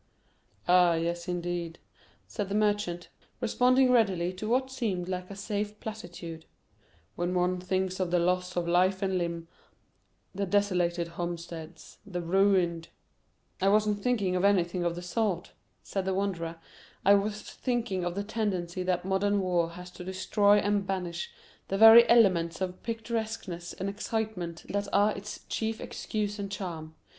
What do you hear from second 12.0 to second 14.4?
the ruined—" "I wasn't thinking